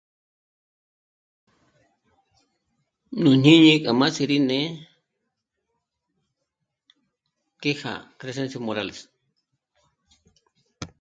[3.21, 4.67] Nú jñíni kja m'á sí rí né'e
[7.61, 8.99] que já'a Crescencio Morales